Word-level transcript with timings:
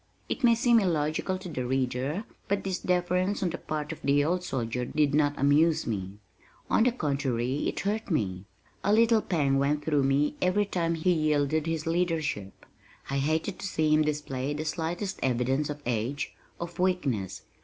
It 0.27 0.43
may 0.43 0.55
seem 0.55 0.79
illogical 0.79 1.37
to 1.37 1.47
the 1.47 1.63
reader, 1.63 2.23
but 2.47 2.63
this 2.63 2.79
deference 2.79 3.43
on 3.43 3.51
the 3.51 3.59
part 3.59 3.91
of 3.91 4.01
the 4.01 4.23
old 4.25 4.43
soldier 4.43 4.83
did 4.83 5.13
not 5.13 5.37
amuse 5.37 5.85
me. 5.85 6.13
On 6.71 6.81
the 6.83 6.91
contrary 6.91 7.67
it 7.67 7.81
hurt 7.81 8.09
me. 8.09 8.45
A 8.83 8.91
little 8.91 9.21
pang 9.21 9.59
went 9.59 9.85
through 9.85 10.01
me 10.01 10.33
every 10.41 10.65
time 10.65 10.95
he 10.95 11.11
yielded 11.11 11.67
his 11.67 11.85
leadership. 11.85 12.65
I 13.11 13.17
hated 13.19 13.59
to 13.59 13.67
see 13.67 13.93
him 13.93 14.01
display 14.01 14.55
the 14.55 14.65
slightest 14.65 15.19
evidence 15.21 15.69
of 15.69 15.83
age, 15.85 16.33
of 16.59 16.79
weakness. 16.79 17.43